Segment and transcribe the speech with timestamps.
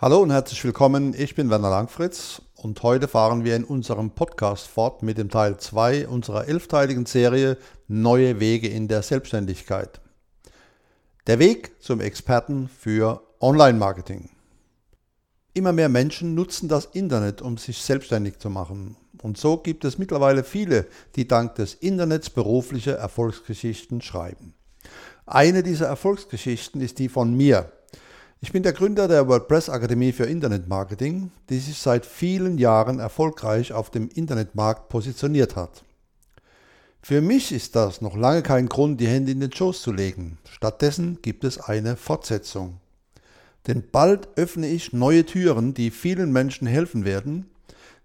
[0.00, 4.68] Hallo und herzlich willkommen, ich bin Werner Langfritz und heute fahren wir in unserem Podcast
[4.68, 7.56] fort mit dem Teil 2 unserer elfteiligen Serie
[7.88, 10.00] Neue Wege in der Selbstständigkeit.
[11.26, 14.30] Der Weg zum Experten für Online-Marketing.
[15.52, 18.96] Immer mehr Menschen nutzen das Internet, um sich selbstständig zu machen.
[19.20, 20.86] Und so gibt es mittlerweile viele,
[21.16, 24.54] die dank des Internets berufliche Erfolgsgeschichten schreiben.
[25.26, 27.72] Eine dieser Erfolgsgeschichten ist die von mir.
[28.40, 33.72] Ich bin der Gründer der WordPress Akademie für Internetmarketing, die sich seit vielen Jahren erfolgreich
[33.72, 35.82] auf dem Internetmarkt positioniert hat.
[37.02, 40.38] Für mich ist das noch lange kein Grund, die Hände in den Schoß zu legen.
[40.48, 42.78] Stattdessen gibt es eine Fortsetzung.
[43.66, 47.50] Denn bald öffne ich neue Türen, die vielen Menschen helfen werden,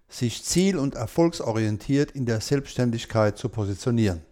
[0.08, 4.22] sich ziel- und erfolgsorientiert in der Selbstständigkeit zu positionieren.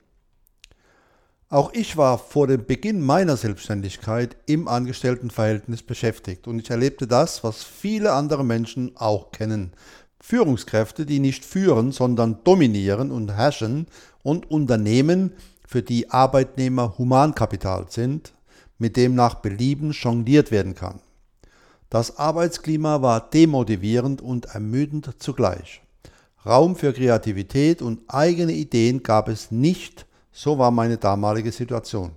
[1.53, 7.45] Auch ich war vor dem Beginn meiner Selbstständigkeit im Angestelltenverhältnis beschäftigt und ich erlebte das,
[7.45, 9.75] was viele andere Menschen auch kennen.
[10.19, 13.87] Führungskräfte, die nicht führen, sondern dominieren und herrschen
[14.23, 15.35] und Unternehmen,
[15.69, 18.33] für die Arbeitnehmer Humankapital sind,
[18.79, 21.01] mit dem nach Belieben jongliert werden kann.
[21.91, 25.83] Das Arbeitsklima war demotivierend und ermüdend zugleich.
[26.47, 32.13] Raum für Kreativität und eigene Ideen gab es nicht, so war meine damalige Situation.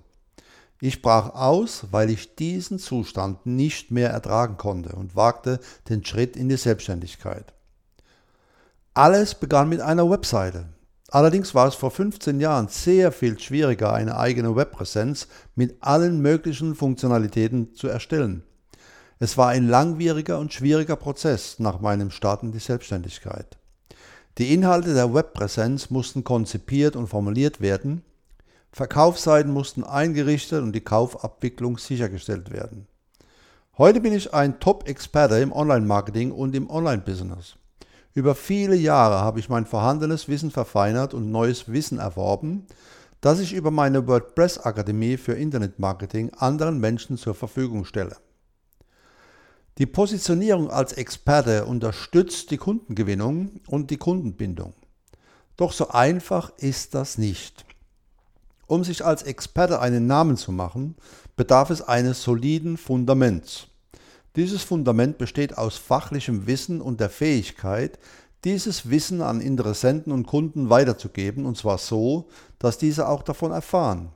[0.80, 6.36] Ich brach aus, weil ich diesen Zustand nicht mehr ertragen konnte und wagte den Schritt
[6.36, 7.54] in die Selbstständigkeit.
[8.92, 10.66] Alles begann mit einer Webseite.
[11.08, 16.74] Allerdings war es vor 15 Jahren sehr viel schwieriger, eine eigene Webpräsenz mit allen möglichen
[16.74, 18.42] Funktionalitäten zu erstellen.
[19.18, 23.56] Es war ein langwieriger und schwieriger Prozess nach meinem Start in die Selbstständigkeit.
[24.38, 28.02] Die Inhalte der Webpräsenz mussten konzipiert und formuliert werden,
[28.70, 32.86] Verkaufsseiten mussten eingerichtet und die Kaufabwicklung sichergestellt werden.
[33.78, 37.56] Heute bin ich ein Top-Experte im Online-Marketing und im Online-Business.
[38.12, 42.66] Über viele Jahre habe ich mein vorhandenes Wissen verfeinert und neues Wissen erworben,
[43.22, 48.16] das ich über meine WordPress-Akademie für Internetmarketing anderen Menschen zur Verfügung stelle.
[49.78, 54.72] Die Positionierung als Experte unterstützt die Kundengewinnung und die Kundenbindung.
[55.58, 57.66] Doch so einfach ist das nicht.
[58.66, 60.96] Um sich als Experte einen Namen zu machen,
[61.36, 63.66] bedarf es eines soliden Fundaments.
[64.34, 67.98] Dieses Fundament besteht aus fachlichem Wissen und der Fähigkeit,
[68.44, 72.28] dieses Wissen an Interessenten und Kunden weiterzugeben, und zwar so,
[72.58, 74.10] dass diese auch davon erfahren.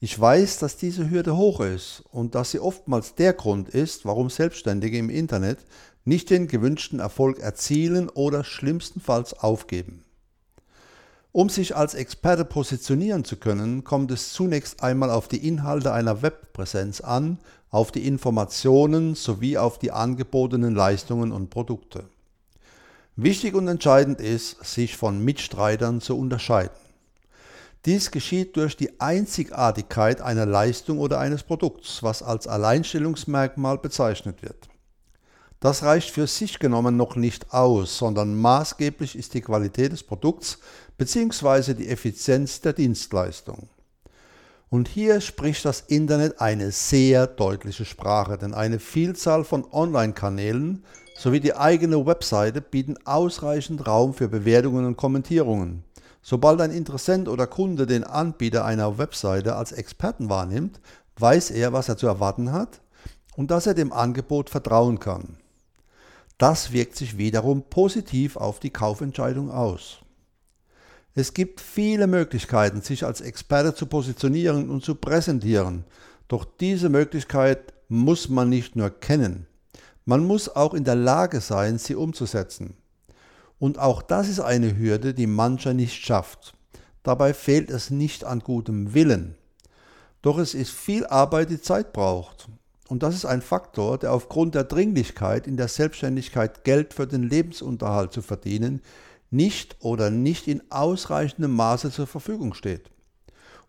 [0.00, 4.30] Ich weiß, dass diese Hürde hoch ist und dass sie oftmals der Grund ist, warum
[4.30, 5.58] Selbstständige im Internet
[6.04, 10.04] nicht den gewünschten Erfolg erzielen oder schlimmstenfalls aufgeben.
[11.32, 16.22] Um sich als Experte positionieren zu können, kommt es zunächst einmal auf die Inhalte einer
[16.22, 17.38] Webpräsenz an,
[17.70, 22.04] auf die Informationen sowie auf die angebotenen Leistungen und Produkte.
[23.16, 26.87] Wichtig und entscheidend ist, sich von Mitstreitern zu unterscheiden.
[27.84, 34.68] Dies geschieht durch die Einzigartigkeit einer Leistung oder eines Produkts, was als Alleinstellungsmerkmal bezeichnet wird.
[35.60, 40.58] Das reicht für sich genommen noch nicht aus, sondern maßgeblich ist die Qualität des Produkts
[40.98, 41.74] bzw.
[41.74, 43.68] die Effizienz der Dienstleistung.
[44.70, 50.84] Und hier spricht das Internet eine sehr deutliche Sprache, denn eine Vielzahl von Online-Kanälen
[51.16, 55.84] sowie die eigene Webseite bieten ausreichend Raum für Bewertungen und Kommentierungen.
[56.22, 60.80] Sobald ein Interessent oder Kunde den Anbieter einer Webseite als Experten wahrnimmt,
[61.16, 62.80] weiß er, was er zu erwarten hat
[63.36, 65.36] und dass er dem Angebot vertrauen kann.
[66.38, 69.98] Das wirkt sich wiederum positiv auf die Kaufentscheidung aus.
[71.14, 75.84] Es gibt viele Möglichkeiten, sich als Experte zu positionieren und zu präsentieren,
[76.28, 79.48] doch diese Möglichkeit muss man nicht nur kennen,
[80.08, 82.72] man muss auch in der Lage sein, sie umzusetzen.
[83.58, 86.54] Und auch das ist eine Hürde, die mancher nicht schafft.
[87.02, 89.34] Dabei fehlt es nicht an gutem Willen.
[90.22, 92.48] Doch es ist viel Arbeit, die Zeit braucht.
[92.88, 97.22] Und das ist ein Faktor, der aufgrund der Dringlichkeit in der Selbstständigkeit Geld für den
[97.22, 98.80] Lebensunterhalt zu verdienen,
[99.30, 102.90] nicht oder nicht in ausreichendem Maße zur Verfügung steht.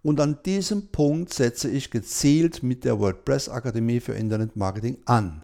[0.01, 5.43] Und an diesem Punkt setze ich gezielt mit der WordPress Akademie für Internet Marketing an.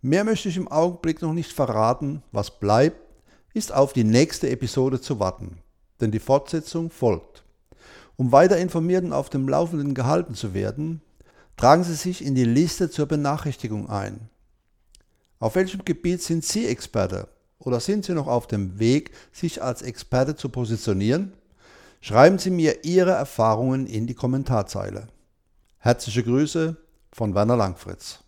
[0.00, 2.24] Mehr möchte ich im Augenblick noch nicht verraten.
[2.32, 3.01] Was bleibt,
[3.54, 5.58] ist auf die nächste Episode zu warten,
[6.00, 7.44] denn die Fortsetzung folgt.
[8.16, 11.00] Um weiter informiert und auf dem Laufenden gehalten zu werden,
[11.56, 14.28] Tragen Sie sich in die Liste zur Benachrichtigung ein.
[15.38, 17.28] Auf welchem Gebiet sind Sie Experte
[17.58, 21.34] oder sind Sie noch auf dem Weg, sich als Experte zu positionieren?
[22.00, 25.06] Schreiben Sie mir Ihre Erfahrungen in die Kommentarzeile.
[25.78, 26.76] Herzliche Grüße
[27.12, 28.21] von Werner Langfritz.